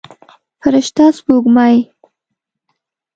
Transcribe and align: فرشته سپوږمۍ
فرشته 0.61 1.05
سپوږمۍ 1.17 1.77